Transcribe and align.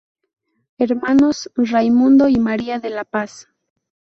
Hermanos: 0.79 1.51
Raimundo 1.55 2.27
y 2.27 2.37
María 2.39 2.79
de 2.79 2.89
la 2.89 3.05
Paz. 3.05 3.49